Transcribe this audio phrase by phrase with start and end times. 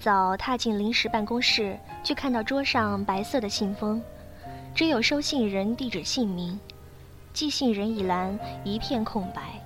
[0.00, 4.02] 早踏进临时办公室，就看到桌上白色的信封，
[4.74, 6.58] 只有收信人地址、姓名，
[7.34, 9.62] 寄信人一栏一片空白。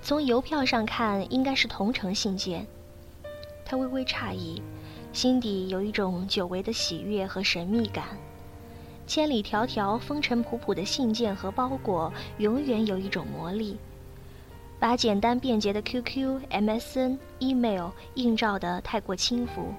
[0.00, 2.66] 从邮票上看，应该是同城信件。
[3.62, 4.62] 他微微诧异，
[5.12, 8.06] 心底有一种久违的喜悦和神秘感。
[9.06, 13.76] 千里迢迢、风尘仆仆的信件和包裹，永远有一种魔力，
[14.80, 19.74] 把简单便捷的 QQ、MSN、email 映照得太过轻浮。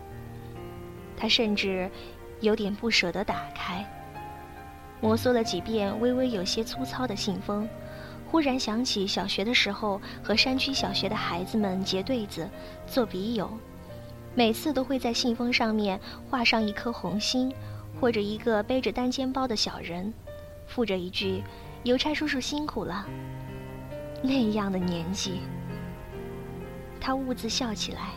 [1.17, 1.89] 他甚至
[2.39, 3.83] 有点不舍得打开。
[5.01, 7.67] 摩挲了几遍微微有些粗糙的信封。
[8.27, 12.47] 忽然想起小学的时候和山区小学的孩子们结对子、
[12.87, 13.51] 做笔友，
[14.33, 17.53] 每次都会在信封上面画上一颗红心，
[17.99, 20.13] 或者一个背着单肩包的小人，
[20.65, 21.43] 附着一句
[21.83, 23.05] “邮差叔叔辛苦了”。
[24.21, 25.41] 那样的年纪，
[26.99, 28.09] 他兀自笑起来，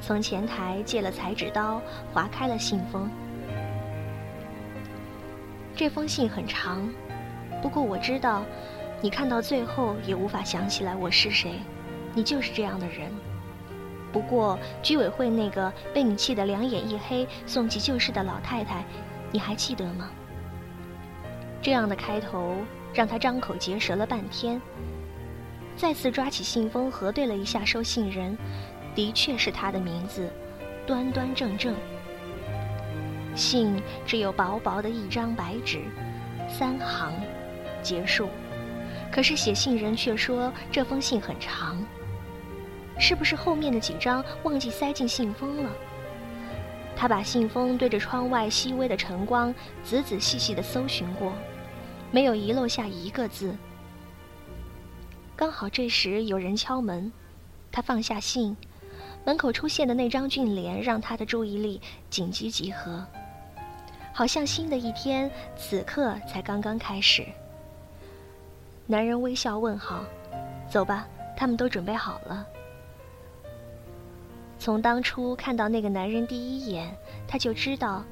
[0.00, 1.80] 从前台借了裁纸刀
[2.12, 3.10] 划开了信封。
[5.74, 6.86] 这封信很长，
[7.62, 8.44] 不过我知道。
[9.00, 11.58] 你看到最后也无法想起来我是谁，
[12.14, 13.10] 你就是这样的人。
[14.12, 18.82] 不过居委会那个被你气得两眼一黑、送急救室的老太太，
[19.30, 20.08] 你还记得吗？
[21.60, 22.56] 这样的开头
[22.94, 24.58] 让他张口结舌了半天。
[25.76, 28.36] 再次抓起信封核对了一下收信人，
[28.94, 30.32] 的确是他的名字，
[30.86, 31.74] 端端正正。
[33.34, 35.82] 信只有薄薄的一张白纸，
[36.48, 37.12] 三行，
[37.82, 38.28] 结束。
[39.10, 41.84] 可是写信人却说这封信很长，
[42.98, 45.70] 是不是后面的几张忘记塞进信封了？
[46.96, 51.32] 他把信封对着窗外细微的晨光仔仔细细地搜寻过，
[52.12, 53.54] 没有遗漏下一个字。
[55.36, 57.12] 刚好这时有人敲门，
[57.72, 58.56] 他放下信，
[59.24, 63.04] 门口出现的那张俊脸让他的注意力紧急集合，
[64.12, 67.26] 好像新的一天此刻才刚刚开始。
[68.86, 70.04] 男人微笑问好
[70.70, 72.46] ：“走吧，他们都准备好了。”
[74.56, 76.96] 从当初看到那个男人第一眼，
[77.26, 78.04] 他就知道，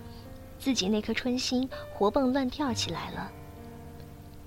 [0.58, 3.30] 自己那颗春心活蹦乱跳起来了。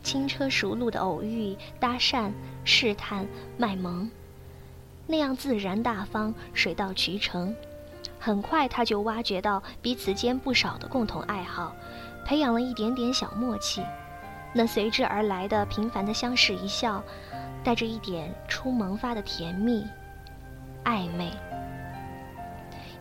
[0.06, 2.32] 轻车熟路的偶遇、搭讪、
[2.64, 3.28] 试探、
[3.58, 4.08] 卖萌，
[5.08, 7.54] 那样自然大方、水到渠成。
[8.20, 11.76] 很快，他就挖掘到彼此间不少的共同爱好，
[12.24, 13.82] 培养了一点点小默契。
[14.54, 17.04] 那随之而来的平凡的相视一笑，
[17.64, 19.84] 带着一点初萌发的甜蜜、
[20.84, 21.32] 暧昧。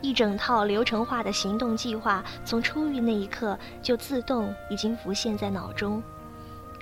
[0.01, 6.03] 一整套流程化的行动计划，从初遇那一刻就自动已经浮现在脑中。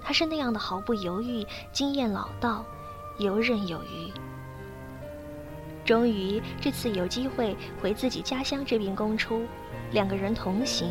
[0.04, 2.64] 他是那样的毫不犹豫、经验老道、
[3.18, 4.12] 游刃有余。
[5.84, 9.42] 终于，这次有机会回自己家乡这边公出，
[9.90, 10.90] 两个人同行。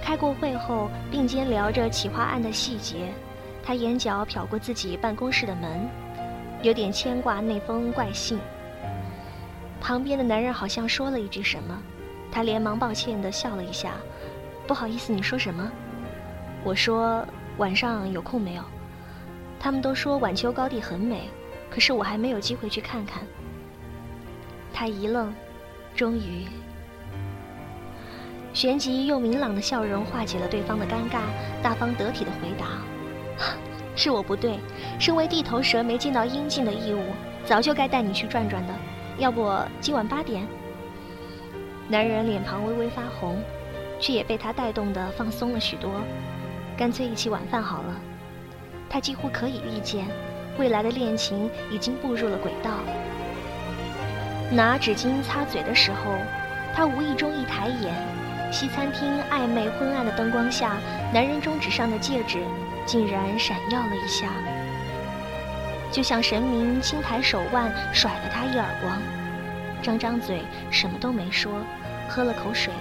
[0.00, 3.12] 开过会后，并肩聊着企划案的细节，
[3.62, 5.88] 他眼角瞟过自己办公室的门，
[6.62, 8.38] 有点牵挂那封怪信。
[9.80, 11.76] 旁边的男人好像说了一句什么，
[12.30, 13.92] 他连忙抱歉地笑了一下
[14.68, 15.70] ：“不好意思，你说什么？”
[16.64, 17.26] 我说
[17.58, 18.62] ：“晚上有空没有？”
[19.58, 21.22] 他们都说晚秋高地很美，
[21.70, 23.22] 可是我还没有机会去看看。
[24.72, 25.32] 他一愣，
[25.94, 26.46] 终于。
[28.52, 31.22] 旋即用明朗的笑容化解了对方的尴尬，
[31.62, 32.66] 大方得体的回答
[33.96, 34.58] ：“是我不对，
[34.98, 37.02] 身为地头蛇没尽到应尽的义务，
[37.44, 38.74] 早就该带你去转转的。
[39.18, 39.50] 要不
[39.80, 40.46] 今晚八点？”
[41.88, 43.42] 男人脸庞微微发红，
[43.98, 45.90] 却也被他带动的放松了许多。
[46.76, 47.94] 干脆一起晚饭好了。
[48.90, 50.06] 他几乎可以预见，
[50.58, 52.70] 未来的恋情已经步入了轨道。
[54.50, 56.12] 拿纸巾擦嘴的时候，
[56.74, 57.94] 他无意中一抬眼。
[58.52, 60.76] 西餐厅暧昧昏暗的灯光下，
[61.12, 62.38] 男人中指上的戒指
[62.86, 64.28] 竟然闪耀了一下，
[65.90, 68.96] 就像神明轻抬手腕甩了他一耳光。
[69.82, 71.50] 张张嘴什么都没说，
[72.08, 72.72] 喝了口水，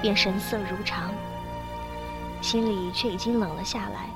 [0.00, 1.11] 便神色如常，
[2.42, 4.10] 心里却已经冷了下来。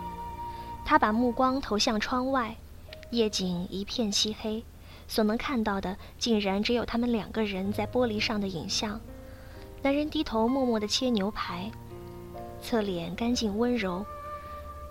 [0.85, 2.55] 他把目光投向窗外，
[3.11, 4.63] 夜景一片漆黑，
[5.09, 9.01] 所能看到的竟然只有他们两个人在玻璃上的影像。
[9.83, 11.71] 男人低头默默地切牛排，
[12.61, 14.05] 侧脸干净温柔。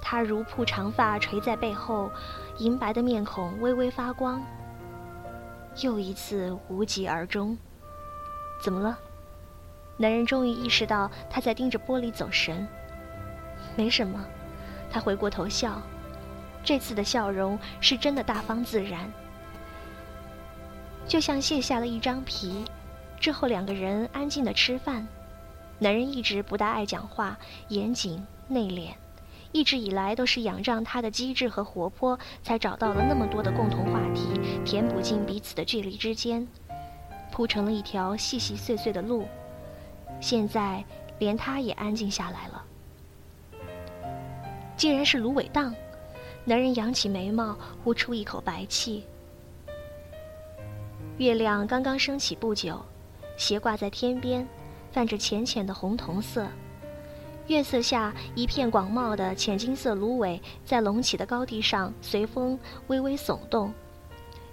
[0.01, 2.11] 他如瀑长发垂在背后，
[2.59, 4.41] 银白的面孔微微发光。
[5.81, 7.57] 又一次无疾而终。
[8.61, 8.97] 怎么了？
[9.97, 12.67] 男人终于意识到他在盯着玻璃走神。
[13.75, 14.23] 没什么。
[14.91, 15.81] 他回过头笑，
[16.63, 19.11] 这次的笑容是真的大方自然，
[21.07, 22.65] 就像卸下了一张皮。
[23.19, 25.05] 之后两个人安静的吃饭。
[25.77, 27.37] 男人一直不大爱讲话，
[27.67, 28.91] 严谨内敛，
[29.51, 36.47] 一直以来都是仰仗他的机智和活泼，才找到了那么多的共同话题，填补进彼此的距离之间，
[37.31, 39.27] 铺成了一条细细碎碎的路。
[40.21, 40.81] 现在
[41.19, 42.63] 连他也安静下来了。
[44.77, 45.73] 竟然是芦苇荡，
[46.43, 49.05] 男人扬起眉毛，呼出一口白气。
[51.17, 52.83] 月亮刚刚升起不久，
[53.37, 54.47] 斜挂在天边。
[54.91, 56.47] 泛着浅浅的红铜色，
[57.47, 62.57] 月色下一片广袤的浅金色芦苇，在隆起的高地上随风
[62.87, 63.73] 微微耸动，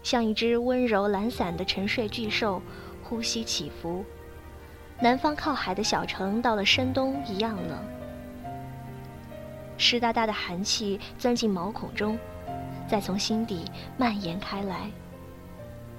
[0.02, 2.60] 像一只温柔懒散的沉睡巨兽，
[3.04, 4.04] 呼吸起伏。
[5.00, 7.78] 南方靠海的小城到了深冬一样冷，
[9.82, 12.17] 湿哒哒的寒气钻进毛孔中，
[12.88, 13.64] 再从心底
[13.96, 14.88] 蔓延开来。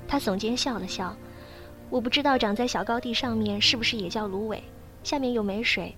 [0.08, 1.14] 他耸肩笑了笑。
[1.90, 4.64] 我不知道长在小高地上面是不是也叫芦苇，
[5.04, 5.94] 下面又没水，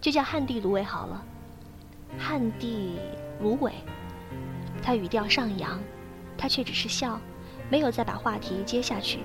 [0.00, 1.22] 就叫旱地芦苇好了。
[2.16, 3.00] 旱地
[3.40, 3.72] 芦苇，
[4.80, 5.78] 他语调上扬，
[6.38, 7.20] 他却只是笑，
[7.68, 9.18] 没有再把话题接下去。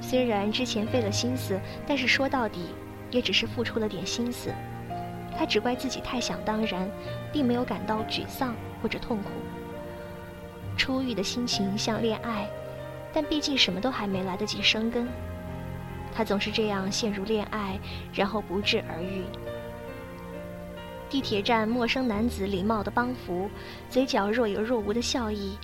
[0.00, 2.66] 虽然之前费了心思，但是说到底，
[3.10, 4.50] 也只是付出了点心思。
[5.38, 6.90] 他只怪自己太想当然，
[7.32, 9.30] 并没有感到沮丧或者痛苦。
[10.76, 12.48] 初遇的心情像恋爱。
[13.16, 15.06] 但毕竟什么都还没来得及生根，
[16.12, 17.78] 他总是这样陷入恋爱，
[18.12, 19.22] 然后不治而愈。
[21.08, 23.48] 地铁站，陌生男子礼貌的帮扶，
[23.88, 25.56] 嘴角若有若无的笑意，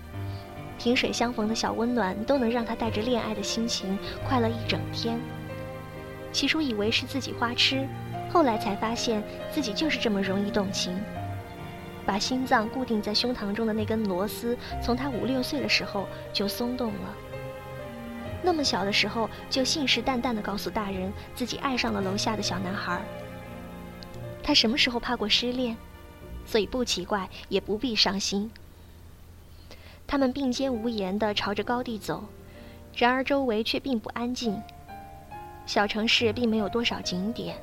[0.78, 5.18] 萍水相逢的小温暖，都能让他带着恋爱的心情快乐一整天。
[6.30, 7.84] 起初以为是自己花痴，
[8.32, 10.98] 后来才发现自己就是这么容易动情。
[12.06, 17.14] 把心脏固定在胸膛中的那根螺丝，从他五六岁的时候就松动了。
[18.42, 23.00] 那么小的时候就信誓旦旦地告诉大人自己爱上了楼下的小男孩。
[24.42, 25.76] 他什么时候怕过失恋？
[26.46, 28.50] 所以不奇怪，也不必伤心。
[30.06, 32.24] 他们并肩无言地朝着高地走，
[32.96, 34.60] 然而周围却并不安静。
[35.66, 37.56] 小城市并没有多少景点，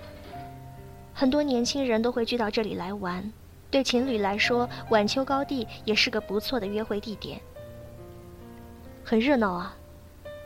[1.19, 3.33] 很多年轻人都会聚到这里来玩。
[3.71, 7.41] 对情侣来说，晚秋高地也是个不错的约会地点。
[9.03, 9.75] 很热闹啊。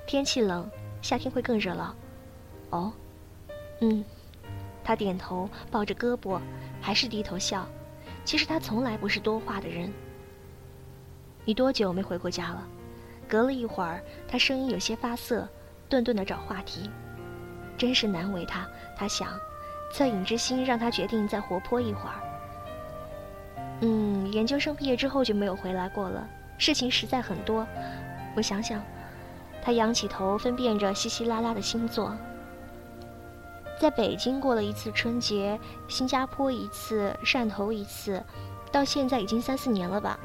[0.08, 0.72] 天气冷，
[1.02, 1.94] 夏天会更热闹。
[2.70, 2.94] 哦，
[3.82, 4.02] 嗯，
[4.82, 6.40] 他点头，抱着胳膊，
[6.80, 7.68] 还是低头笑。
[8.24, 9.92] 其实他从来不是多话的人。
[11.44, 12.66] 你多久没回过家了？
[13.28, 15.46] 隔了一会儿，他声音有些发涩，
[15.90, 16.90] 顿顿的找话题。
[17.78, 18.66] 真是难为他，
[18.96, 19.38] 他想，
[19.94, 22.16] 恻隐之心让他决定再活泼一会儿。
[23.82, 26.28] 嗯，研究生毕业之后就没有回来过了，
[26.58, 27.68] 事情实在很多。
[28.36, 28.82] 我想想。
[29.64, 32.18] 他仰起头，分辨着稀稀拉拉的星座。
[33.80, 38.24] 在北京过了一次春节，新加坡一次，汕头一次，
[38.72, 40.20] 到现在已经三四年了吧。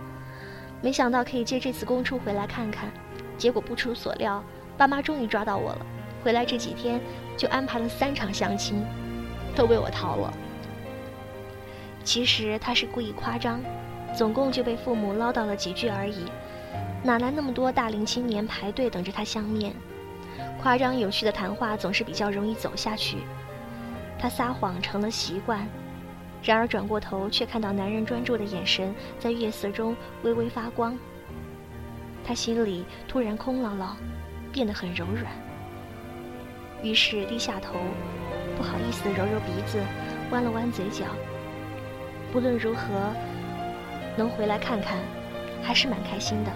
[0.80, 2.90] 没想到可以借这次公出回来看看，
[3.36, 4.42] 结果不出所料，
[4.78, 5.86] 爸妈终于抓到我了。
[6.24, 6.98] 回来这几天
[7.36, 8.82] 就安排了三场相亲，
[9.56, 10.32] 都被我逃了。
[12.04, 13.60] 其实他是故意夸张，
[14.16, 16.26] 总共就被父母唠叨了几句而已。
[17.02, 19.74] 哪来那么多大龄青年排队等着他相面？
[20.60, 23.18] 夸张有趣的谈话总是比较容易走下去。
[24.18, 25.66] 他撒谎成了习惯，
[26.42, 30.96] 然而转过头却看到男人专注的眼神在月色中微微发光。
[32.24, 33.96] 他心里突然空落落，
[34.52, 35.32] 变得很柔软。
[36.82, 37.74] 于是低下头，
[38.56, 39.78] 不好意思地揉揉鼻子，
[40.30, 41.04] 弯了弯嘴角。
[42.32, 43.12] 不论如何，
[44.16, 44.98] 能回来看看，
[45.62, 46.50] 还是蛮开心的。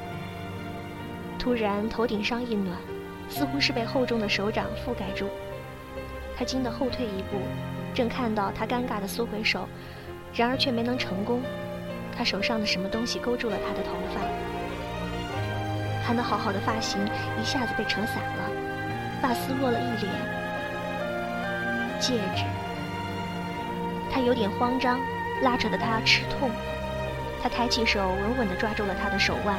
[1.39, 2.77] 突然，头顶上一暖，
[3.29, 5.29] 似乎是被厚重的手掌覆盖住。
[6.37, 7.39] 他惊得后退一步，
[7.95, 9.69] 正看到他尴尬的缩回手，
[10.35, 11.43] 然而却没能成功。
[12.17, 14.21] 他手上的什么东西勾住了他的头发，
[16.05, 16.99] 盘得好好的发型
[17.41, 18.51] 一下子被扯散了，
[19.23, 20.40] 发丝落了一脸。
[22.01, 22.45] 戒指。
[24.11, 24.99] 他有点慌张，
[25.43, 26.51] 拉扯得他吃痛。
[27.43, 29.57] 他抬起手，稳稳地抓住了他的手腕。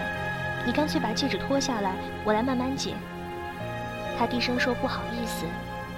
[0.65, 1.95] 你干脆把戒指脱下来，
[2.25, 2.93] 我来慢慢解。
[4.19, 5.45] 他低声说：“不好意思。”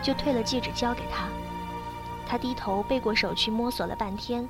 [0.03, 1.27] 就退了戒指交给他。
[2.27, 4.47] 他低头背过手去摸索了半天，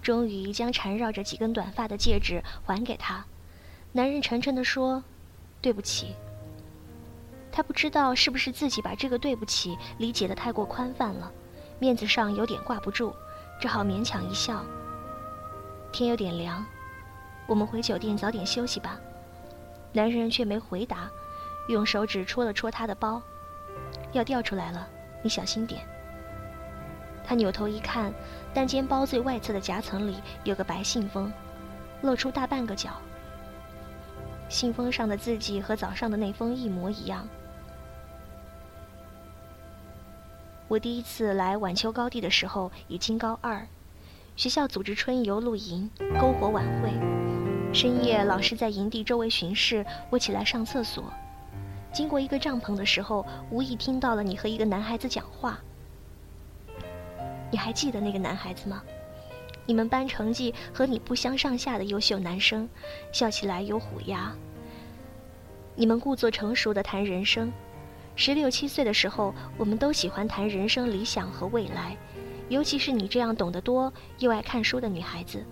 [0.00, 3.24] 终于将缠绕着几根短发的戒指还给他。
[3.92, 5.02] 男人沉沉地说
[5.60, 6.14] ：“对不起。”
[7.52, 11.30] 他不知道是不是自己把这个“对不起”理解的太过宽泛了，
[11.78, 13.12] 面子上有点挂不住，
[13.60, 14.64] 只好勉强一笑。
[15.92, 16.64] 天有点凉，
[17.46, 18.98] 我们回酒店早点休息吧。
[19.92, 21.10] 男人却没回答，
[21.68, 23.20] 用手指戳了戳他的包。
[24.12, 24.88] 要掉出来了，
[25.22, 25.86] 你小心点。
[27.24, 28.10] 他扭头一看，
[28.54, 31.30] 单肩包最外侧的夹层里有个白信封，
[32.00, 32.90] 露出大半个角。
[34.48, 37.28] 信封上的字迹和早上的那封一模一样。
[40.72, 43.66] 我第一次来晚秋高地的时候已经高二，
[44.36, 46.90] 学校组织春游露营、篝火晚会，
[47.74, 51.12] 深夜老师在营地周围巡视，我起来上厕所，
[51.92, 55.60] 经过一个帐篷的时候，无意听到了你和一个男孩子讲话。
[57.50, 58.82] 你还记得那个男孩子吗？
[59.66, 62.66] 你们班成绩和你不相上下的优秀男生，
[63.12, 64.32] 笑起来有虎牙。
[65.76, 67.52] 你们故作成熟的谈人生，
[68.14, 71.96] 十六七岁的时候，我们都喜欢谈人生理想和未来，
[72.48, 75.42] 尤其是你这样懂得多又爱看书的女孩子。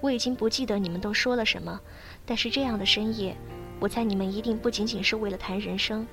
[0.00, 1.78] 我已经不记得你们都说了什么，
[2.24, 3.36] 但是这样的深夜，
[3.78, 6.06] 我猜你们一定不仅仅是为了谈人生。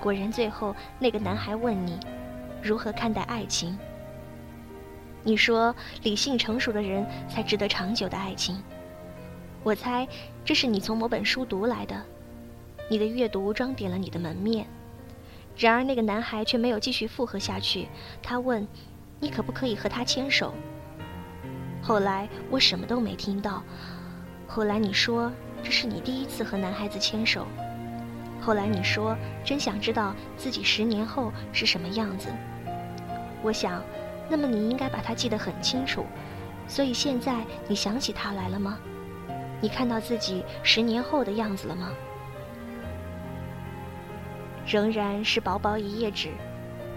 [0.00, 1.98] 果然，最后那个男孩问你，
[2.62, 3.78] 如何看待爱情？
[5.24, 8.60] 你说理性成熟的人才值得长久的爱情，
[9.62, 10.06] 我猜
[10.44, 12.02] 这是你从某本书读来的，
[12.90, 14.66] 你的阅读装点了你的门面。
[15.56, 17.88] 然而那个男孩却没有继续附和下去，
[18.22, 18.66] 他问
[19.20, 20.54] ：“你可不可以和他牵手？”
[21.82, 23.62] 后来我什么都没听到。
[24.46, 25.32] 后来你说
[25.62, 27.46] 这是你第一次和男孩子牵手。
[28.40, 32.28] 后来你说真想知道自己十年后是什么样子。
[33.42, 33.82] 我想。
[34.30, 36.06] 那么你应该把他记得很清楚，
[36.66, 38.78] 所以现在你想起他来了吗？
[39.60, 41.90] 你看到自己十年后的样子了吗？
[44.66, 46.30] 仍然是薄薄一页纸，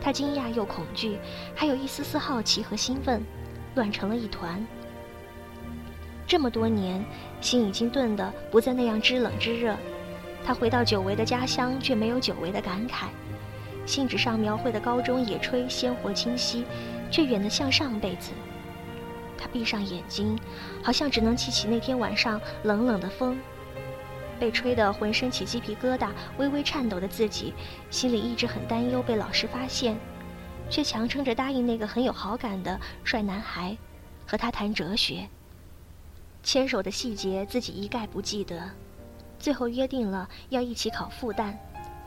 [0.01, 1.17] 他惊讶又恐惧，
[1.55, 3.23] 还有一丝丝好奇和兴奋，
[3.75, 4.65] 乱成了一团。
[6.27, 7.03] 这么多年，
[7.41, 9.75] 心已经炖得不再那样知冷知热。
[10.43, 13.05] 他回到久违的家乡，却没有久违的感慨。
[13.85, 16.65] 信纸上描绘的高中野炊鲜活清晰。
[17.11, 18.31] 却远得像上辈子。
[19.37, 20.37] 他闭上眼睛，
[20.81, 23.37] 好像只能记起那天晚上冷冷的风，
[24.39, 27.53] 被吹得浑身起鸡皮疙瘩、微微颤抖的自己，
[27.89, 29.97] 心里一直很担忧被老师发现，
[30.69, 33.77] 却强撑着答应那个很有好感的帅男孩，
[34.27, 35.27] 和他谈哲学。
[36.43, 38.69] 牵手的细节自己一概不记得，
[39.39, 41.53] 最后约定了要一起考复旦，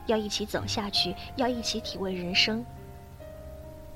[0.07, 2.65] 要一起走下去，要一起体味人生。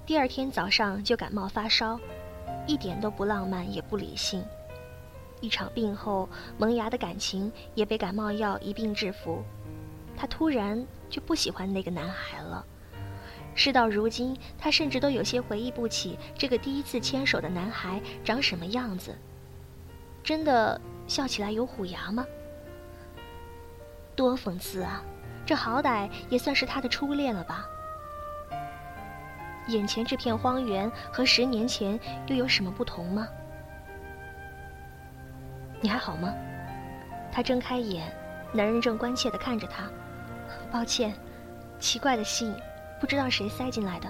[0.05, 1.99] 第二天早上就感冒发烧，
[2.67, 4.45] 一点都不浪漫也不理性。
[5.43, 9.43] 一场病后萌芽的感情也被感冒药一并制服。
[10.17, 12.65] 他突然就不喜欢那个男孩了。
[13.55, 19.15] 事到如今，他甚至都有些回忆不起这个第一次牵手的男孩长什么样子。
[20.25, 22.25] 真的笑起来有虎牙吗？
[24.15, 25.03] 多讽刺啊！
[25.45, 27.67] 这好歹也算是他的初恋了吧？
[29.69, 33.29] 眼前这片荒原和十年前又有什么不同吗？
[35.83, 36.33] 你还好吗？
[37.31, 38.11] 他睁开眼，
[38.53, 39.91] 男人正关切地看着他。
[40.71, 41.13] 抱歉，
[41.79, 42.55] 奇怪的信，
[42.99, 44.09] 不知道谁塞进来的。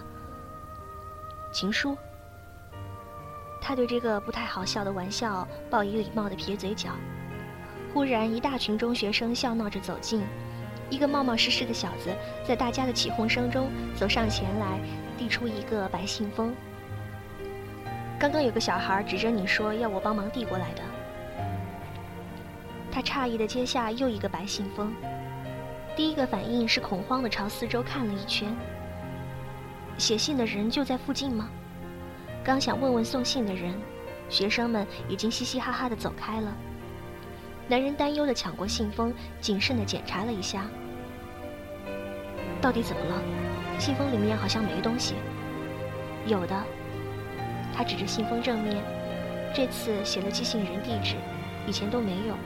[1.53, 1.97] 情书。
[3.61, 6.91] 他对这个不太好笑的玩笑报以礼貌的撇嘴角。
[7.93, 10.23] 忽然，一大群中学生笑闹着走近，
[10.91, 12.15] 一个冒冒失失的小子
[12.47, 14.79] 在大家的起哄声中走上前来。
[15.19, 16.53] 递出一个白信封。
[18.19, 20.83] 刚刚有个小孩指着你说要我帮忙递过来的。
[22.93, 24.95] 他诧异地接下又一个白信封，
[25.97, 28.55] 第一个反应是恐慌地朝四周看了一圈。
[29.97, 31.49] 写信的人就在附近吗？
[32.45, 33.75] 刚想问问送信的人，
[34.29, 36.55] 学生们已经嘻嘻哈哈地走开了。
[37.67, 40.67] 男人担忧地抢过信封，谨慎地检查了一下，
[42.61, 43.23] 到底怎么了？
[43.79, 45.15] 信封里面好像没东西。
[46.27, 46.63] 有的，
[47.75, 48.77] 他指着信封正面，
[49.55, 51.17] 这次写了寄信人地址，
[51.67, 52.37] 以前都没有。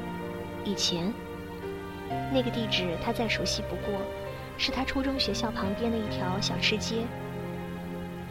[0.66, 1.14] 以前，
[2.32, 4.00] 那个地址他再熟悉不过，
[4.58, 7.06] 是他初中学校旁边的一条小吃街。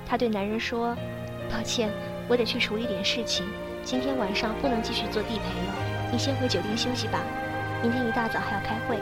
[0.05, 0.93] 他对男人说
[1.49, 1.89] ：“抱歉，
[2.27, 3.47] 我得去处理点事情，
[3.85, 5.73] 今天晚上不能继续做地陪了，
[6.11, 7.23] 你先回酒店休息吧，
[7.81, 8.99] 明天一大早还要开会。”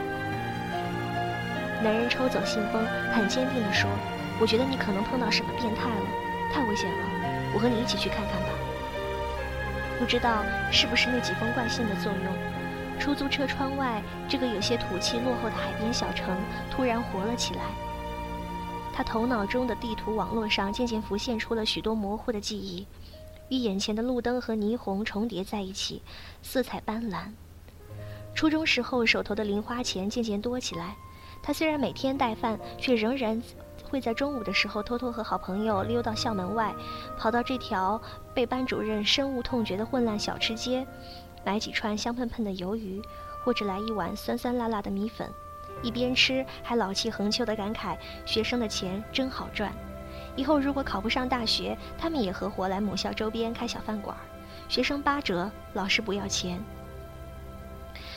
[1.82, 3.90] 男人抽走信封，很坚定地说
[4.40, 6.06] ：“我觉得你可能碰到什么变态了，
[6.54, 7.52] 太危险了。
[7.52, 8.48] 我和你一起去看看吧。”
[9.98, 12.32] 不知道是不是那几封怪信的作用，
[12.98, 16.36] 出租车窗外这个有些土气落后的海边小城
[16.70, 17.62] 突然活了起来。
[18.92, 22.86] 他头脑中的地图网络上渐渐浮现出了许多模糊的记忆，
[23.48, 26.00] 与眼前的路灯和霓虹重叠在一起，
[26.42, 27.26] 色彩斑斓。
[28.34, 30.94] 初中时候手头的零花钱渐渐多起来。
[31.42, 33.42] 他虽然每天带饭，却仍然
[33.90, 36.74] 会在中午的时候偷偷和好朋友溜到校门外，
[37.18, 38.00] 跑到这条
[38.32, 40.86] 被班主任深恶痛绝的混乱小吃街，
[41.44, 43.02] 买几串香喷喷的鱿鱼，
[43.44, 45.30] 或者来一碗酸酸辣辣的米粉，
[45.82, 49.72] 一边吃还老气横秋地感慨：学生的钱真好赚。
[50.36, 54.16] 以后如果考不上大学，他们也合伙来母校周边开小饭馆，
[54.68, 56.58] 学生八折，老师不要钱。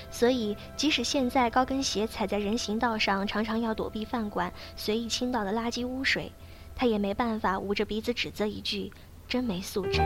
[0.10, 6.32] 所以，即使现在高跟鞋踩在人行道上，常常要躲避饭馆随意倾倒的垃圾污水，
[6.74, 8.92] 他也没办法捂着鼻子指责一句
[9.28, 10.02] ：“真没素质。”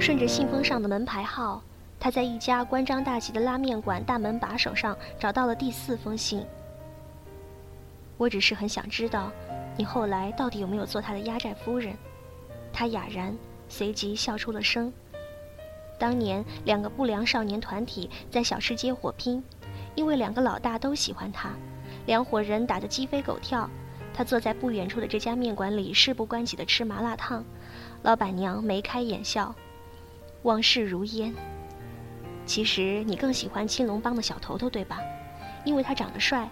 [0.00, 1.62] 顺着信封上的门牌号，
[1.98, 6.44] 他在一家关张大吉的拉面馆大门把手上找到了第四封信。
[8.18, 9.32] 我只是很想知道，
[9.78, 11.96] 你后来到底有没有做他的压寨夫人？
[12.72, 13.34] 他哑然，
[13.68, 14.92] 随即笑出了声。
[15.98, 19.42] 当年两个不良少年团体在小吃街火拼，
[19.94, 21.50] 因为两个老大都喜欢他，
[22.04, 23.68] 两伙人打得鸡飞狗跳。
[24.12, 27.44] 他坐在不远处的这家面馆里，事不关己地吃麻辣烫，
[28.02, 29.52] 老板娘眉开眼笑，
[30.44, 31.34] 往事如烟。
[32.46, 34.98] 其实你更喜欢青龙帮的小头头，对吧？
[35.64, 36.48] 因为他长得帅。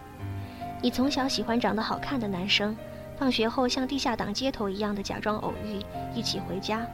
[0.83, 2.77] 你从小喜欢长得好看的男生，
[3.17, 5.81] 放学后像地下党街头一样的假装偶遇，
[6.15, 6.87] 一起回家。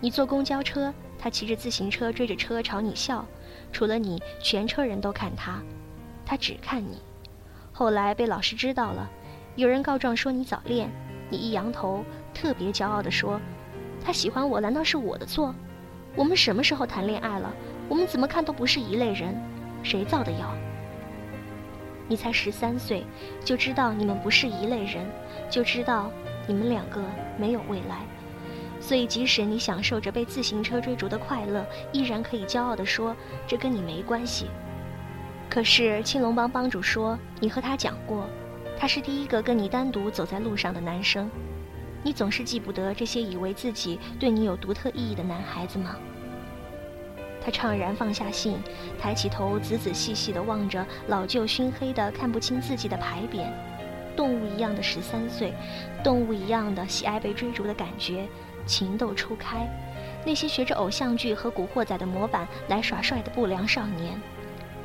[0.00, 0.94] 你坐公交车。
[1.18, 3.24] 他骑着自行车追着车朝你笑，
[3.72, 5.62] 除了你，全车人都看他，
[6.26, 7.00] 他只看你。
[7.72, 9.08] 后来被老师知道了，
[9.56, 10.90] 有人告状说你早恋，
[11.30, 13.40] 你一扬头，特别骄傲地说
[14.04, 15.54] ：“他喜欢我难道是我的错？
[16.16, 17.52] 我们什么时候谈恋爱了？
[17.88, 19.40] 我们怎么看都不是一类人，
[19.82, 20.52] 谁造的谣？”
[22.08, 23.04] 你才十三岁，
[23.44, 25.04] 就知道你们不是一类人，
[25.50, 26.10] 就知道
[26.46, 27.02] 你们两个
[27.36, 27.98] 没有未来。
[28.80, 33.14] 所以，即使你享受着被自行车追逐的快乐，依然可以骄傲地说
[33.46, 34.46] 这跟你没关系。
[35.50, 38.28] 可是青龙帮帮主说，你和他讲过，
[38.78, 41.28] 他是第一个跟你单独走在路上的男生。
[42.06, 45.96] 你总是记不得这些以为自己对你有独特意义的男孩子吗？
[47.44, 48.60] 他怅然放下信，
[48.96, 53.44] 抬起头，仔仔细细地望着老旧熏黑的、看不清字迹的牌匾。
[54.14, 55.52] 动物一样的十三岁，
[56.04, 58.28] 动物一样的喜爱被追逐的感觉。
[58.66, 59.68] 情窦初开，
[60.24, 64.16] 那些学着偶像剧和古惑仔的模板来耍帅的不良少年，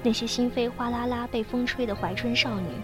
[0.01, 2.81] 那些心扉哗啦啦被风吹的怀春少女。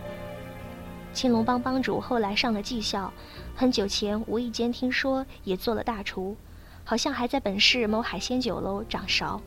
[1.17, 3.11] 青龙帮帮主后来上了技校，
[3.55, 6.37] 很久前无意间听说也做了大厨，
[6.83, 9.41] 好像还在本市某海鲜酒楼掌勺。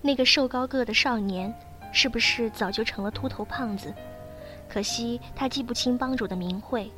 [0.00, 1.54] 那个瘦高个的少年，
[1.92, 3.92] 是不是早就成了秃头胖子？
[4.70, 6.90] 可惜他记不清帮主的名讳，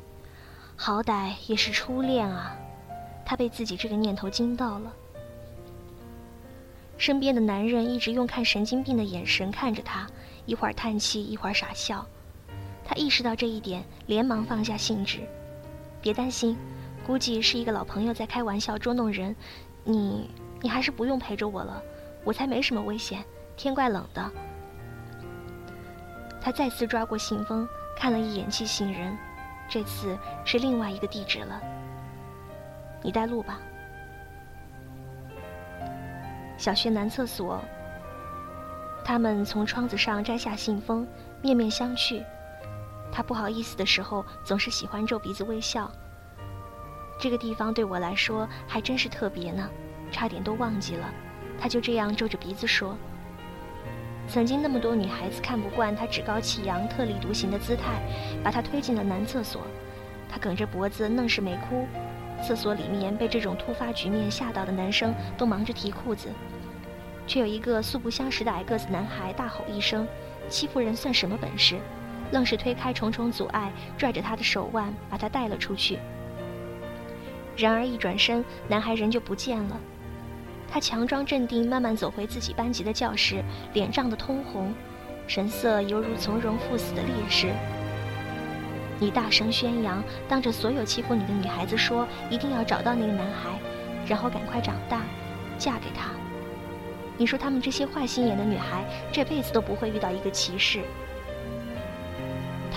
[0.77, 2.55] 好歹也是初恋啊。
[3.25, 4.93] 他被自己这个念头惊到了。
[6.97, 10.07] 身边的男人一直用看神经病的眼神看着他，
[10.45, 12.07] 一会儿叹气，一会儿傻笑。
[12.89, 15.19] 他意识到这一点，连忙放下兴致。
[16.01, 16.57] 别担心，
[17.05, 19.35] 估计是一个老朋友在开玩笑捉弄人。
[19.83, 20.27] 你，
[20.59, 21.83] 你还是不用陪着我了，
[22.23, 23.23] 我才没什么危险。
[23.55, 24.31] 天怪冷的。
[26.41, 29.15] 他再次抓过信封，看了一眼寄信人，
[29.69, 31.61] 这次是另外一个地址了。
[33.03, 33.59] 你带路吧。
[36.57, 37.61] 小学男厕所。
[39.05, 41.07] 他们从窗子上摘下信封，
[41.43, 42.25] 面面相觑。
[43.11, 45.91] 他不好意思的时候，总是喜欢皱鼻子微笑。
[47.19, 49.69] 这个地方对我来说还真是特别呢，
[50.11, 51.09] 差点都忘记了。
[51.59, 52.95] 他就这样皱着鼻子说
[54.25, 58.01] ：“曾经那么多女孩子看不惯他趾高气扬、特立独行的姿态，
[58.41, 59.63] 把他推进了男厕所。
[60.29, 61.85] 他梗着脖子，愣是没哭。”
[62.41, 66.29] 厕所里面被这种突发局面吓到的男生都忙着提裤子，
[67.27, 70.07] 却有一个素不相识的矮个子男孩大吼一声
[70.47, 71.77] ：“欺负人算什么本事？”
[72.31, 75.99] 愣是推开重重阻碍，拽着他的手腕把他带了出去。
[77.57, 79.77] 然而一转身，男孩人就不见了。
[80.71, 84.73] 他强装镇定，慢慢走回自己班级的教室，脸涨得通红，
[85.27, 87.47] 神色犹如从容赴死的烈士。
[88.99, 93.59] 你大声宣扬，当着所有欺负你的女孩子说，一定要找到那个男孩，
[94.05, 95.01] 然后赶快长大，
[95.57, 96.11] 嫁给他。
[97.17, 100.81] 你说他们这些坏心眼的女孩，这辈子都不会遇到一个骑士。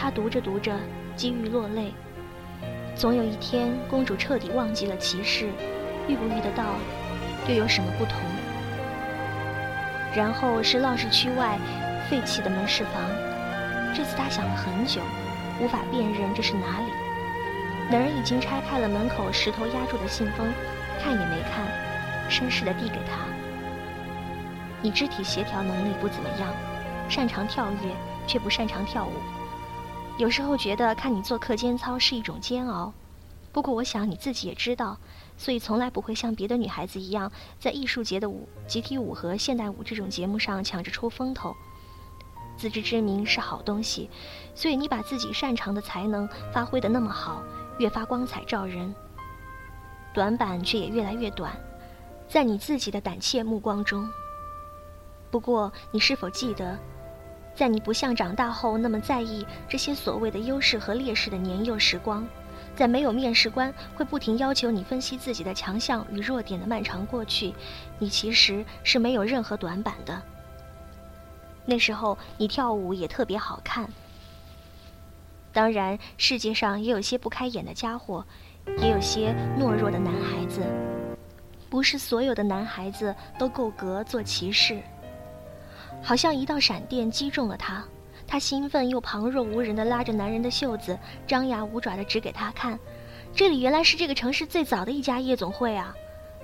[0.03, 0.77] 他读着读着，
[1.15, 1.95] 几欲落泪。
[2.97, 5.47] 总有一天，公主彻底忘记了骑士，
[6.09, 6.65] 遇不遇得到，
[7.47, 8.17] 又有什么不同？
[10.12, 11.57] 然后是闹市区外
[12.11, 12.95] 废弃的门市房，
[13.95, 15.01] 这次他想了很久。
[15.61, 16.93] 无法辨认这是哪里。
[17.88, 20.53] 男人已经拆开了门口石头压住的信封，
[21.01, 21.65] 看也没看，
[22.29, 23.23] 绅士地递给他。
[24.81, 26.49] 你肢体协调能力不怎么样，
[27.09, 27.95] 擅长跳跃
[28.27, 29.12] 却不擅长跳舞。
[30.18, 32.92] 有时候觉得看你做课间操是一种煎熬。
[33.51, 34.96] 不过我想你自己也知道，
[35.37, 41.55] 所以从来不会像别的女孩子一样，在艺术节的舞、集体舞和现代舞这种节目上抢着出风头。
[42.57, 44.09] 自知之明是好东西，
[44.55, 47.42] 所以你把自己擅长的才能发挥的那么好，
[47.79, 48.94] 越发光彩照人。
[50.14, 51.55] 短板却也越来越短，
[52.29, 54.09] 在你自己的胆怯目光中。
[55.31, 56.79] 不过你是否记得，
[57.55, 62.27] 在你不像长大后那么在意这些所谓的优势和劣势的年幼时光？
[62.75, 67.53] 在没有面试官会不停要求你分析自己的强项与弱点的漫长过去，
[67.99, 70.23] 你其实是没有任何短板的。
[71.67, 73.87] 那时候你跳舞也特别好看。
[75.53, 78.25] 当然，世界上也有些不开眼的家伙，
[78.81, 80.62] 也有些懦弱的男孩子。
[81.69, 84.81] 不是所有的男孩子都够格做骑士。
[86.03, 87.85] 好像一道闪电击中了他。
[88.27, 92.79] 他兴奋又旁若无人地拉着男人的袖子，张牙舞爪地指给他看
[93.35, 95.95] ：“这里原来是这个城市最早的一家夜总会啊！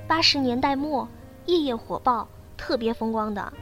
[0.07, 1.09] 八十年代末，
[1.47, 3.53] 夜夜火爆，特别风光的。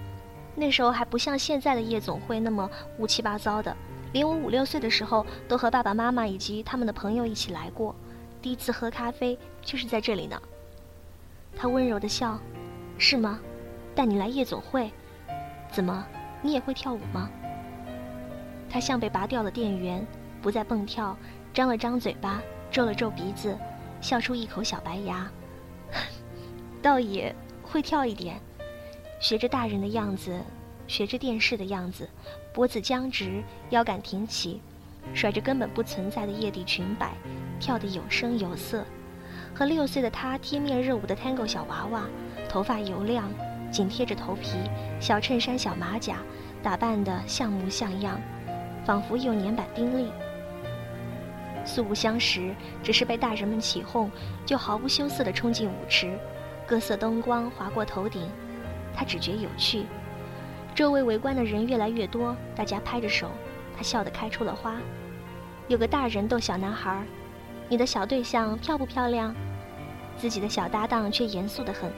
[0.56, 3.76] 那时候还不像现在的夜总会那么乌七八糟的。
[4.12, 7.94] 连我五六岁的时候，都和爸爸妈妈以及他们的朋友一起来过。
[8.40, 10.40] 第一次喝咖啡就是在这里呢。”
[11.54, 12.40] 他温柔地笑
[12.98, 13.38] ：“是吗？
[13.94, 14.90] 带你来夜总会？
[15.76, 16.06] 怎么，
[16.40, 17.28] 你也会跳舞吗？”
[18.66, 20.02] 他像被拔掉了电源，
[20.40, 21.14] 不再蹦跳，
[21.52, 23.54] 张了张嘴巴，皱了皱鼻子，
[24.00, 25.30] 笑出一口小白牙，
[26.80, 28.40] 倒也会跳一点，
[29.20, 30.40] 学着大人的样子，
[30.86, 32.08] 学着电视的样子，
[32.54, 34.62] 脖子僵直，腰杆挺起，
[35.12, 37.12] 甩着根本不存在的叶地裙摆，
[37.60, 38.82] 跳得有声有色，
[39.54, 42.06] 和六岁的他贴面热舞的 Tango 小娃娃，
[42.48, 43.30] 头发油亮，
[43.70, 44.58] 紧贴着头皮，
[45.00, 46.18] 小衬衫小马甲，
[46.62, 48.20] 打扮得像模像样。
[48.84, 50.12] 仿佛幼年板丁力，
[51.64, 54.08] 素不相识，只是被大人们起哄，
[54.44, 56.16] 就毫不羞涩地冲进舞池，
[56.64, 58.30] 各色灯光划过头顶，
[58.94, 59.86] 他只觉有趣。
[60.72, 63.28] 周围围观的人越来越多，大家拍着手，
[63.76, 64.76] 他笑得开出了花。
[65.66, 67.02] 有个大人逗小男孩
[67.68, 69.34] ：“你的小对象漂不漂亮？”
[70.16, 71.90] 自己的小搭档却严肃得很，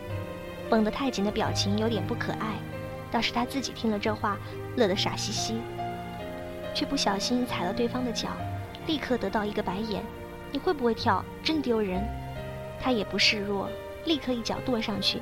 [0.69, 2.55] 绷得太紧的表情有点不可爱。
[3.11, 4.37] 倒是他自己听了这话，
[4.77, 5.61] 乐得傻兮兮。
[6.75, 8.29] 却不小心踩了对方的脚，
[8.87, 10.03] 立刻得到一个白眼。
[10.53, 11.25] 你会不会跳？
[11.43, 12.03] 真丢人！
[12.81, 13.69] 他也不示弱，
[14.05, 15.21] 立刻一脚跺上去，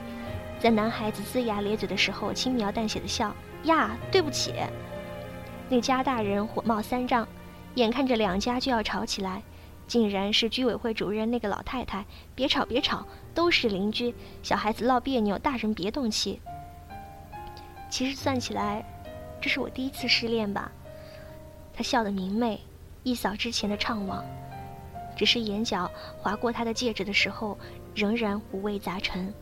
[0.61, 4.55] 在男孩子龇牙咧嘴的时候，轻描淡写的笑：“呀，对不起。”
[5.69, 7.27] 那家大人火冒三丈，
[7.75, 9.43] 眼看着两家就要吵起来，
[9.87, 16.41] 竟然是居委会主任那个老太太：“别吵，别吵，都是邻居，小孩子闹别扭，大人别动气。”
[17.89, 18.85] 其实算起来，
[19.41, 20.73] 这是我第一次失恋吧。
[21.73, 22.61] 他笑得明媚，
[23.05, 24.23] 一扫之前的怅惘，
[25.17, 27.57] 只是眼角划过他的戒指的时候，
[27.95, 29.33] 仍然五味杂陈。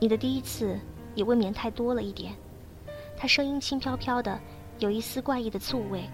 [0.00, 0.76] 你的第一次
[1.14, 2.34] 也未免太多了一点。
[3.16, 4.40] 他声音轻飘飘的，
[4.80, 6.04] 有一丝怪异的醋味。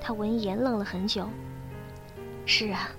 [0.00, 1.28] 他闻言愣了很久。
[2.46, 2.90] 是啊，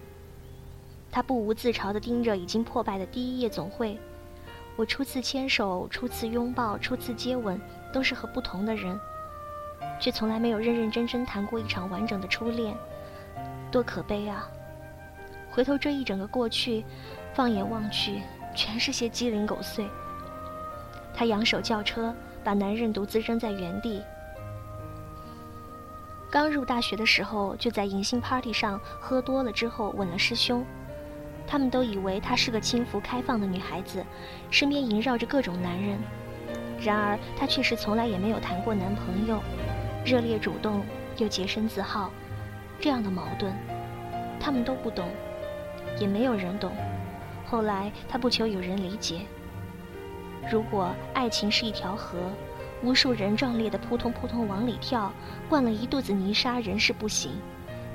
[1.11, 3.99] 他不无自嘲地盯着已经破败的第一夜总会。
[4.75, 7.59] 我初次牵手，初次拥抱，初次接吻，
[7.93, 8.99] 都是和不同的人。
[9.99, 12.75] 却从来没有认认真真谈过一场完整的初恋，
[13.71, 14.49] 多可悲啊！
[15.49, 16.83] 回头追一整个过去，
[17.33, 18.21] 放眼望去，
[18.53, 19.87] 全是些鸡零狗碎。
[21.13, 24.01] 他扬手叫车，把男人独自扔在原地。
[26.29, 30.65] 刚入大学的时候，就在迎新 party 上喝多了之后吻了师兄。
[31.47, 34.03] 他们都以为她是个轻浮开放的女孩子，
[34.49, 35.97] 身边萦绕着各种男人。
[36.81, 39.41] 然而她却是从来也没有谈过男朋友。
[40.03, 40.83] 热烈主动
[41.17, 42.11] 又洁身自好，
[42.79, 43.53] 这样的矛盾，
[44.39, 45.07] 他们都不懂，
[45.99, 46.71] 也没有人懂。
[47.45, 49.21] 后来他不求有人理解。
[50.51, 52.19] 如果爱情是一条河，
[52.83, 55.11] 无数人壮烈的扑通扑通往里跳，
[55.49, 57.31] 灌了一肚子泥沙，仍是不行。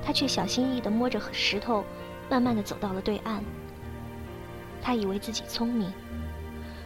[0.03, 1.83] 他却小心翼翼地摸着石头，
[2.29, 3.43] 慢慢地走到了对岸。
[4.81, 5.91] 他以为自己聪明。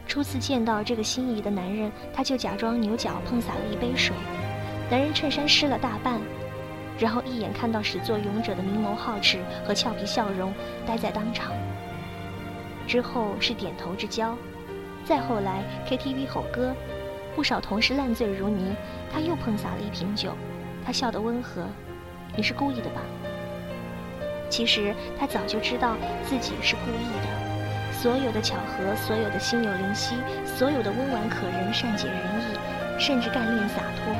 [0.05, 4.13] 初次见到这个心仪的男人，他就假装牛角碰洒了一杯水。
[4.91, 6.19] 男人衬衫湿了大半，
[6.99, 10.53] 然后一眼看到始作俑者的明眸皓齿和俏皮笑容，
[10.85, 11.51] 呆在当场。
[12.85, 14.37] 之后是点头之交，
[15.03, 16.75] 再后来 KTV 吼歌，
[17.35, 18.73] 不少同事烂醉如泥，
[19.11, 20.35] 他又碰洒了一瓶酒，
[20.85, 21.67] 他笑得温和
[22.35, 23.01] ：“你是故意的吧？”
[24.49, 34.15] 其实他早就知道自己是故意的，所有的巧合，所有的心有灵犀，所有的温婉可人、善解人意，甚至干练洒脱。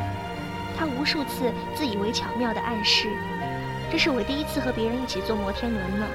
[0.77, 3.07] 他无数次自以为巧妙的暗示，
[3.89, 6.05] 这是我第一次和别人一起坐摩天轮呢，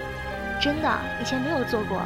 [0.60, 2.02] 真的，以前没有坐过。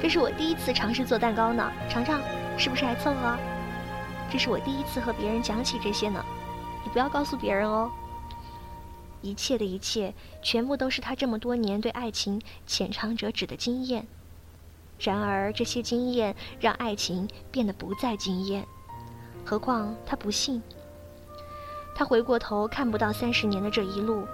[0.00, 2.18] 这是我第一次尝试做蛋糕呢，尝尝，
[2.56, 3.36] 是不是还凑合？
[4.30, 6.24] 这是我第一次和别人讲起这些呢，
[6.84, 7.90] 你不要告诉别人哦。
[9.22, 10.12] 一切的一切，
[10.42, 14.06] 全部都是他这么多年对爱情浅尝辄止的经验。
[14.98, 18.66] 然而，这些经验让爱情变得不再惊艳。
[19.44, 20.62] 何况他不信。
[21.94, 24.26] 他回过头看不到三十年的这一路，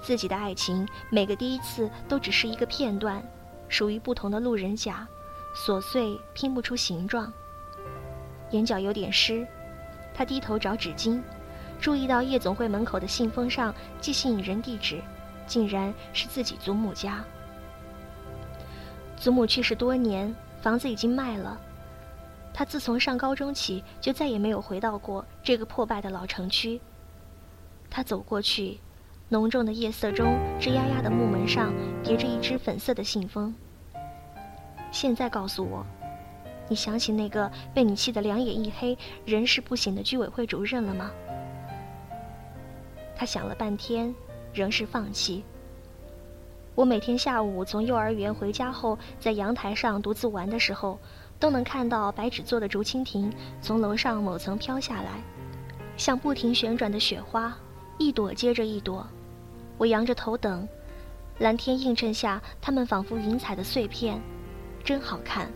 [0.00, 3.22] 自己的爱情每个第一次都只是一个片段，
[3.68, 5.06] 属于不同的路人甲，
[5.54, 7.32] 琐碎拼不出形状。
[8.50, 9.46] 眼角有点湿，
[10.14, 11.20] 他低头找纸巾。
[11.78, 15.00] 注意到夜总会门口的信封上寄信人地址，
[15.46, 17.22] 竟然是自己祖母家。
[19.16, 21.60] 祖母去世多年，房子已经卖了。
[22.54, 26.80] 他自从上高中起就再也没有回到过这个破败的老城区。
[27.90, 28.80] 他走过去，
[29.28, 30.26] 浓重的夜色中，
[30.58, 33.54] 吱呀呀的木门上叠着一只粉色的信封。
[34.90, 35.84] 现在告诉我，
[36.68, 41.10] 你想起那个被你气得两眼一黑、人事不省的居委会主任了吗？
[43.14, 44.14] 他想了半天，
[44.52, 45.44] 仍是放弃。
[46.74, 50.98] 我每天下午从幼儿园回家后，在阳台上独自玩的时候，
[51.38, 55.22] 都能看到白纸做的竹蜻蜓从楼上某层飘下来，
[55.96, 57.56] 像不停旋转的雪花，
[57.96, 59.06] 一朵接着一朵。
[59.78, 60.68] 我仰着头等，
[61.38, 64.20] 蓝天映衬下，它们仿佛云彩的碎片，
[64.84, 65.50] 真好看。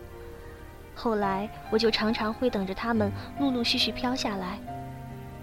[1.03, 4.59] 后来，我就常常会等着它们陆陆续续飘下来。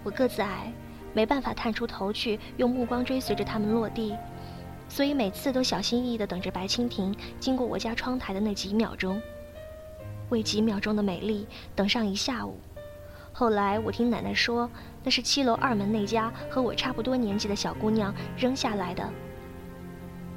[0.04, 0.72] 我个子矮。
[1.14, 4.14] 没办法探出头去，用目光追随着它们落地，
[4.88, 9.20] 所以每次都小心翼翼地等着白蜻蜓经过我家窗台的那几秒钟。
[10.28, 12.60] 为几秒钟的美丽，等上一下午。
[13.32, 14.70] 后来我听奶奶说，
[15.02, 19.02] 那是七楼二门那家和我差不多年纪的小姑娘扔下来的。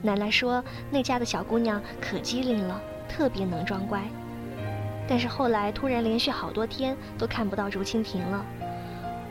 [0.02, 4.02] 奶奶说那家的小姑娘可机灵了，特别能装乖。
[5.08, 8.46] 但是后来突然连续好多天都看不到竹蜻蜓了。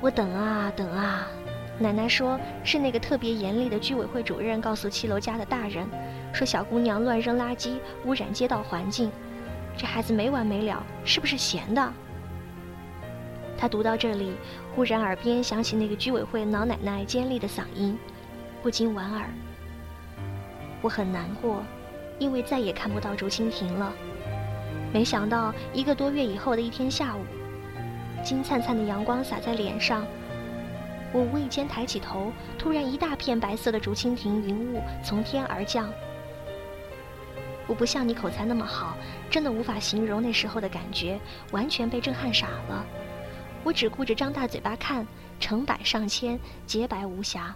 [0.01, 1.27] 我等啊等啊，
[1.79, 5.87] 奶奶说是那个特别严厉的居委会主任告诉七楼家的大人，
[6.33, 9.11] 说小姑娘乱扔垃圾，污染街道环境。
[9.77, 11.93] 这孩子没完没了，是不是闲的？
[13.57, 14.33] 他读到这里，
[14.75, 17.99] 忽然耳边响起那个居委会老奶奶尖利的嗓音，
[18.63, 19.27] 不禁莞尔。
[20.83, 21.63] 我很难过，
[22.19, 23.93] 因为再也看不到竹蜻蜓了。
[24.93, 27.21] 没想到一个多月以后的一天下午。
[28.23, 30.05] 金灿灿的阳光洒在脸上，
[31.13, 35.91] 我无意间抬起头，突然一大片白色的竹蜻蜓云雾从天而降。
[37.67, 38.97] 我不像你口才那么好，
[39.31, 41.19] 真的无法形容那时候的感觉，
[41.53, 42.85] 完全被震撼傻了。
[43.63, 45.07] 我只顾着张大嘴巴看，
[45.39, 47.55] 成百上千，洁白无瑕，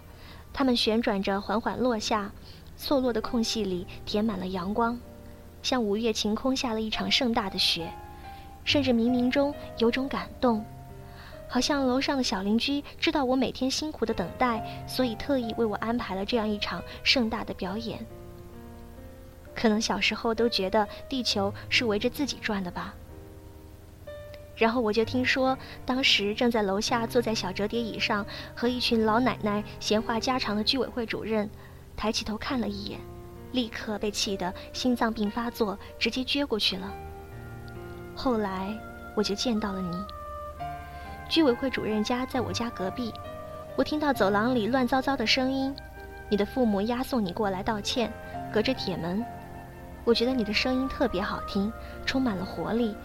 [0.53, 2.31] 它们旋转着缓缓落下，
[2.77, 4.97] 错落的空隙里填满了阳光，
[5.65, 7.91] 像五月晴空下了一场盛大的雪。
[8.63, 10.63] 甚至冥冥中有种感动，
[11.47, 18.05] 好像楼上的小邻居知道我每天辛苦的等待，所以特意为我安排了这样一场盛大的表演。
[19.55, 22.93] 可能小时候都觉得地球是围着自己转的吧。
[24.55, 28.25] 然后我就听说，当时正在楼下坐在小折叠椅上
[28.55, 31.49] 和一群老奶奶闲话家常的居委会主任，
[31.97, 32.99] 抬起头看了一眼，
[33.55, 36.93] 立刻被气得心脏病发作，直接撅过去了。
[38.13, 38.77] 后来
[39.15, 40.03] 我就见到了你。
[41.29, 43.13] 居委会主任家在我家隔壁，
[43.77, 45.73] 我听到走廊里乱糟糟的声音。
[46.29, 48.11] 你的父母押送你过来道歉，
[48.53, 49.25] 隔着铁门。
[50.03, 51.71] 我觉得你的声音特别好听，
[52.05, 52.95] 充满了活力，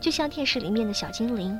[0.00, 1.58] 就像电视里面的小精灵。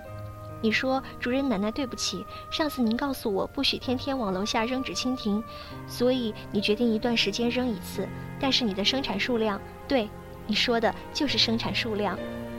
[0.62, 5.42] 你说：“主任奶奶，对不起，上次您告诉我不许天天往楼下扔纸蜻蜓，
[5.86, 8.08] 所以你决定一段时间扔一次。
[8.40, 10.08] 但是你的生产数量，对，
[10.46, 12.18] 你说的就是生产数量。”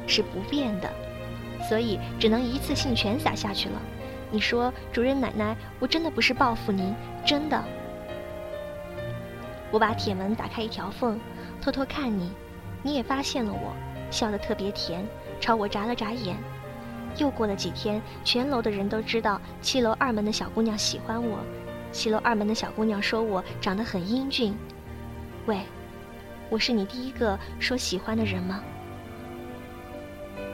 [0.10, 0.90] 是不变的，
[1.68, 3.82] 所以只能一次性全撒下去了。
[4.32, 7.62] 你说，主任奶奶，我真的不是报复您，真的。
[9.70, 11.20] 我把铁门打开一条缝，
[11.62, 12.32] 偷偷看你，
[12.82, 13.76] 你也发现了我，
[14.10, 15.06] 笑得特别甜，
[15.42, 16.38] 朝我眨了眨眼。
[17.18, 21.40] 又过了几天，全楼的人都知道七楼二门的小姑娘喜欢我，
[21.92, 24.56] 七楼二门的小姑娘说我长得很英俊。
[25.46, 25.62] 喂，
[26.50, 28.62] 我是你第一个说喜欢的人吗？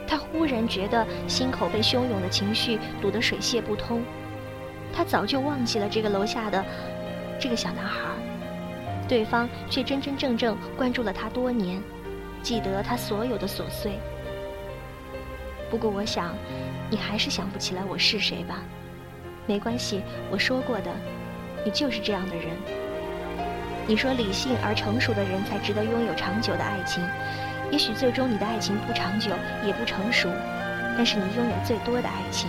[0.07, 4.03] 他忽然觉得心口被汹涌的情绪堵得水泄不通，
[4.93, 6.63] 他早就忘记了这个楼下的
[7.39, 7.99] 这个小男孩，
[9.07, 11.81] 对方却真真正正关注了他多年，
[12.41, 13.99] 记得他所有的琐碎。
[15.73, 16.35] 不过我想，
[16.87, 18.59] 你还是想不起来我是谁吧？
[19.47, 20.91] 没关系，我说过的，
[21.65, 22.45] 你就是这样的人。
[23.87, 27.03] 你说理性而成熟的人才值得拥有长久的爱情，
[27.71, 29.31] 也许最终你的爱情不长久
[29.65, 30.29] 也不成熟，
[30.95, 32.47] 但是你拥有最多的爱情。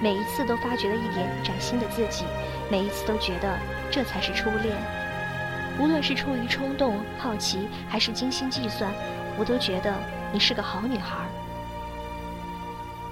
[0.00, 2.24] 每一次都发掘了一点崭新的自己，
[2.70, 3.54] 每一次都觉得
[3.90, 4.74] 这才是初恋。
[5.78, 8.90] 无论是出于冲动、好奇，还是精心计算，
[9.36, 9.92] 我都觉得
[10.32, 11.26] 你是个好女孩。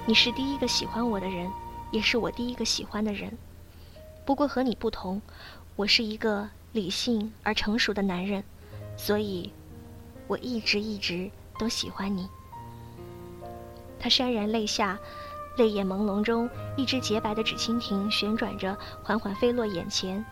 [0.07, 1.51] 你是第一个喜欢我的人，
[1.91, 3.37] 也是我第一个喜欢的人。
[4.25, 5.21] 不过和你不同，
[5.75, 8.43] 我是一个理性而成熟的男人，
[8.97, 9.51] 所以，
[10.27, 12.27] 我一直一直都喜欢你。
[13.99, 14.97] 他潸然泪下。
[15.57, 20.25] 泪眼朦胧中，一只洁白的纸蜻蜓旋转着，缓缓飞落眼前。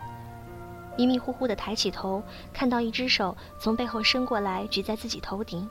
[0.96, 2.22] 迷迷糊糊的抬起头，
[2.54, 5.68] 看到一只手从背后伸过来，举在自己头顶，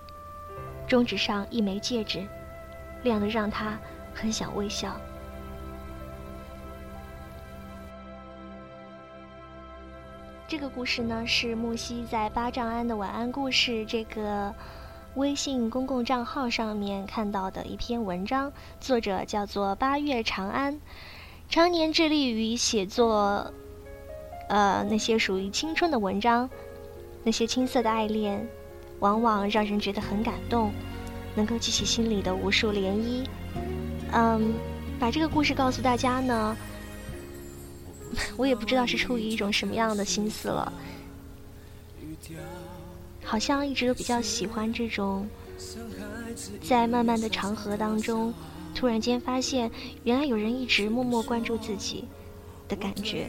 [0.87, 2.27] 中指上一枚戒指，
[3.03, 3.77] 亮得让他
[4.13, 4.95] 很想微笑。
[10.47, 14.53] 这个故事呢，是木西在八丈庵的晚安故事这个。
[15.15, 20.79] 微信公共账号上面看到的一篇文章，作者叫做八月长安，
[21.49, 23.51] 常年致力于写作，
[24.49, 26.47] 呃，那些属于青春的文章，
[27.23, 28.47] 那些青涩的爱恋，
[28.99, 30.71] 往往让人觉得很感动，
[31.35, 33.25] 能够激起心里的无数涟漪。
[34.11, 34.53] 嗯，
[34.99, 36.57] 把这个故事告诉大家呢，
[38.35, 40.73] 我也不知道是出于一种什么样的心思了。
[43.23, 45.27] 好像一直都比较喜欢这种，
[46.63, 48.33] 在漫漫的长河当中，
[48.73, 49.69] 突然间发现
[50.03, 52.05] 原来有人一直默默关注自己
[52.67, 53.27] 的感觉，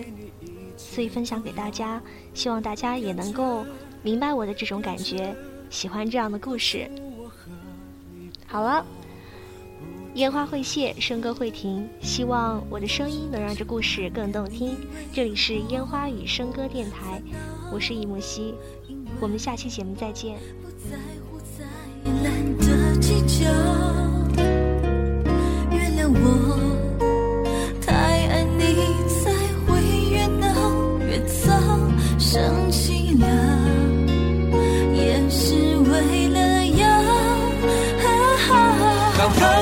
[0.76, 3.66] 所以分享给大家，希望大家也能够
[4.02, 5.36] 明白我的这种感觉，
[5.68, 6.90] 喜欢这样的故事。
[8.50, 8.84] 好了，
[10.14, 14.76] 烟花会谢，笙歌会停，希望我的声音能让这故事更动听。
[15.12, 17.22] 这里是烟花与笙歌电台，
[17.72, 18.52] 我是易木兮。
[19.20, 20.36] 我们下期节目再见
[22.24, 23.44] 懒得计较
[25.70, 26.49] 原谅我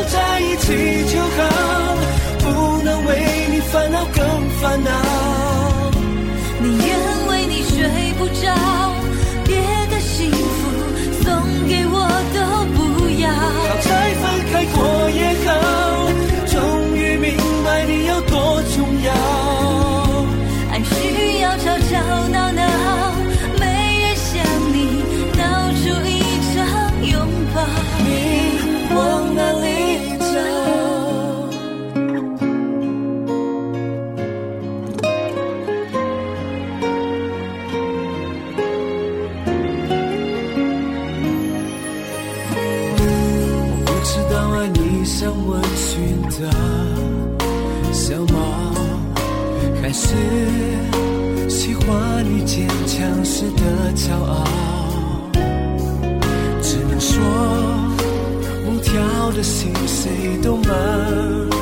[0.04, 1.57] 在一起就好。
[58.98, 60.10] 搞得心碎
[60.42, 61.57] 都慢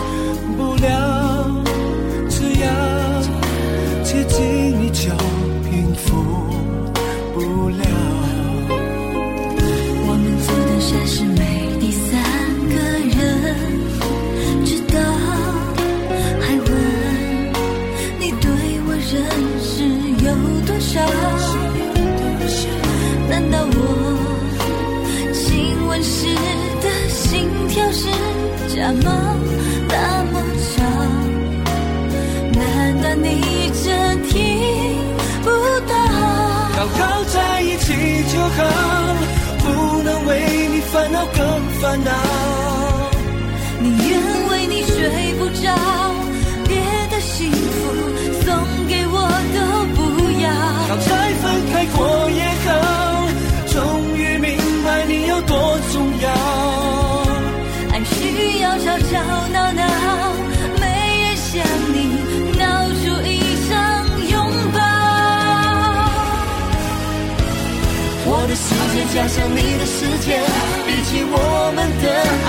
[71.24, 72.45] 我们的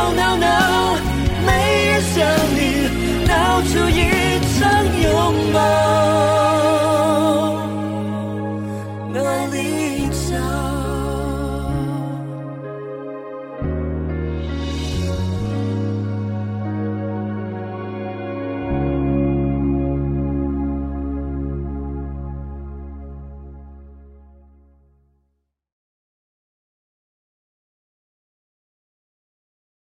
[0.00, 0.69] 吵吵闹